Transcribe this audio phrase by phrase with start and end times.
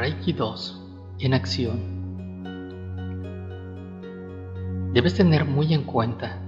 [0.00, 0.80] Reiki 2
[1.18, 1.78] en acción.
[4.94, 6.40] Debes tener muy en cuenta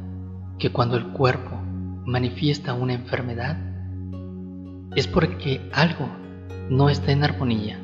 [0.58, 1.60] que cuando el cuerpo
[2.06, 3.58] manifiesta una enfermedad
[4.96, 6.08] es porque algo
[6.70, 7.78] no está en armonía.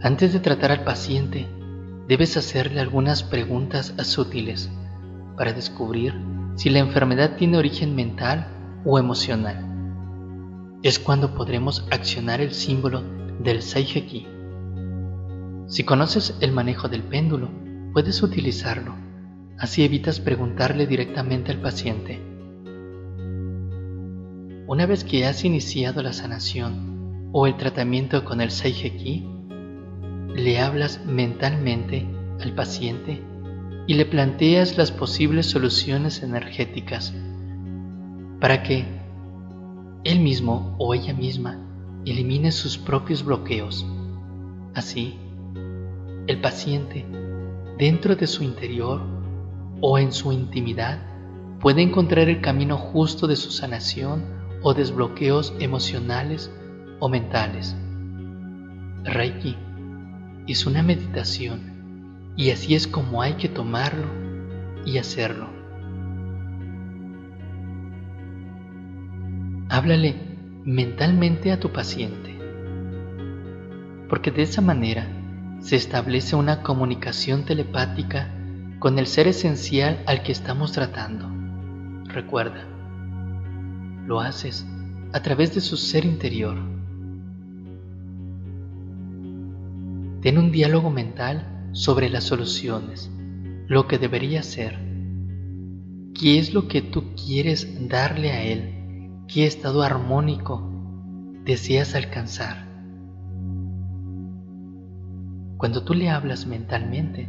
[0.00, 1.46] Antes de tratar al paciente,
[2.08, 4.72] debes hacerle algunas preguntas sutiles
[5.36, 6.20] para descubrir
[6.56, 8.48] si la enfermedad tiene origen mental
[8.84, 9.68] o emocional.
[10.82, 13.04] Es cuando podremos accionar el símbolo
[13.38, 14.31] del Seiheki.
[15.72, 17.48] Si conoces el manejo del péndulo,
[17.94, 18.94] puedes utilizarlo.
[19.58, 22.20] Así evitas preguntarle directamente al paciente.
[24.66, 29.26] Una vez que has iniciado la sanación o el tratamiento con el Seiheki,
[30.34, 32.06] le hablas mentalmente
[32.38, 33.22] al paciente
[33.86, 37.14] y le planteas las posibles soluciones energéticas
[38.42, 38.84] para que
[40.04, 41.58] él mismo o ella misma
[42.04, 43.86] elimine sus propios bloqueos.
[44.74, 45.18] Así,
[46.26, 47.04] el paciente,
[47.78, 49.02] dentro de su interior
[49.80, 51.00] o en su intimidad,
[51.60, 54.24] puede encontrar el camino justo de su sanación
[54.62, 56.50] o desbloqueos emocionales
[57.00, 57.76] o mentales.
[59.04, 59.56] Reiki
[60.46, 64.06] es una meditación y así es como hay que tomarlo
[64.84, 65.48] y hacerlo.
[69.68, 70.16] Háblale
[70.64, 72.38] mentalmente a tu paciente,
[74.08, 75.21] porque de esa manera
[75.62, 78.28] se establece una comunicación telepática
[78.78, 81.30] con el ser esencial al que estamos tratando.
[82.12, 82.66] Recuerda,
[84.06, 84.66] lo haces
[85.14, 86.58] a través de su ser interior.
[90.20, 93.10] Ten un diálogo mental sobre las soluciones,
[93.66, 94.78] lo que debería ser.
[96.14, 98.82] ¿Qué es lo que tú quieres darle a él
[99.32, 100.68] ¿Qué estado armónico
[101.46, 102.71] deseas alcanzar?
[105.62, 107.28] Cuando tú le hablas mentalmente,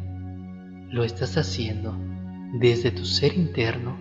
[0.90, 1.96] lo estás haciendo
[2.60, 3.96] desde tu ser interno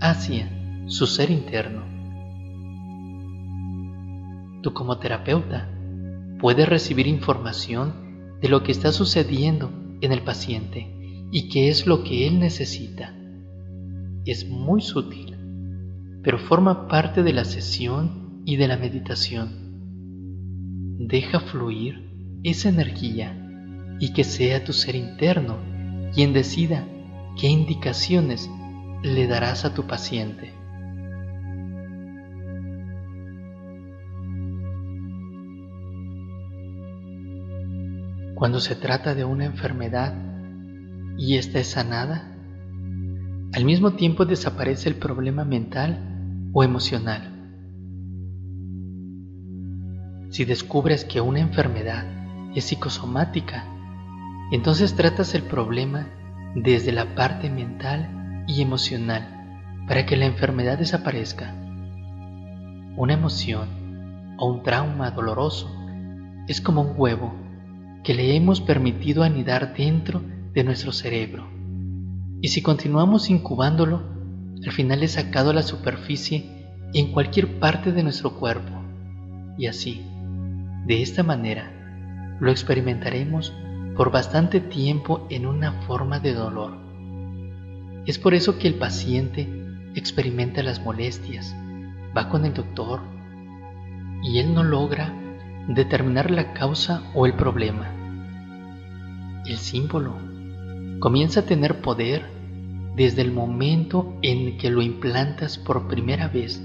[0.00, 0.50] hacia
[0.88, 1.84] su ser interno.
[4.62, 5.70] Tú como terapeuta
[6.40, 12.02] puedes recibir información de lo que está sucediendo en el paciente y qué es lo
[12.02, 13.14] que él necesita.
[14.24, 15.36] Es muy sutil
[16.24, 19.68] pero forma parte de la sesión y de la meditación.
[20.98, 22.10] Deja fluir
[22.42, 23.44] esa energía
[23.98, 25.56] y que sea tu ser interno
[26.14, 26.84] quien decida
[27.38, 28.50] qué indicaciones
[29.02, 30.52] le darás a tu paciente.
[38.34, 40.14] Cuando se trata de una enfermedad
[41.16, 42.36] y esta es sanada,
[43.52, 47.34] al mismo tiempo desaparece el problema mental o emocional.
[50.30, 52.04] Si descubres que una enfermedad
[52.54, 53.64] es psicosomática,
[54.50, 56.08] entonces tratas el problema
[56.54, 59.38] desde la parte mental y emocional
[59.86, 61.54] para que la enfermedad desaparezca.
[62.96, 65.70] Una emoción o un trauma doloroso
[66.46, 67.34] es como un huevo
[68.02, 70.22] que le hemos permitido anidar dentro
[70.54, 71.46] de nuestro cerebro.
[72.40, 74.02] Y si continuamos incubándolo,
[74.64, 78.72] al final es sacado a la superficie en cualquier parte de nuestro cuerpo.
[79.58, 80.04] Y así,
[80.86, 83.52] de esta manera, lo experimentaremos
[83.98, 86.78] por bastante tiempo en una forma de dolor.
[88.06, 89.48] Es por eso que el paciente
[89.96, 91.52] experimenta las molestias,
[92.16, 93.00] va con el doctor
[94.22, 95.12] y él no logra
[95.66, 97.92] determinar la causa o el problema.
[99.44, 100.14] El símbolo
[101.00, 102.24] comienza a tener poder
[102.94, 106.62] desde el momento en que lo implantas por primera vez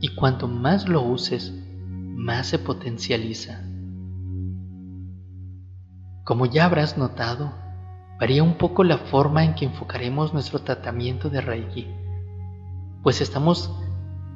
[0.00, 1.52] y cuanto más lo uses,
[1.90, 3.68] más se potencializa.
[6.24, 7.52] Como ya habrás notado,
[8.18, 11.86] varía un poco la forma en que enfocaremos nuestro tratamiento de Reiki,
[13.02, 13.70] pues estamos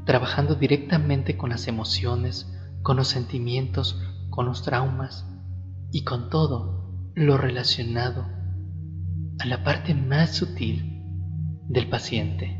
[0.04, 3.98] trabajando directamente con las emociones, con los sentimientos,
[4.28, 5.26] con los traumas
[5.90, 8.26] y con todo lo relacionado
[9.40, 11.02] a la parte más sutil
[11.68, 12.57] del paciente.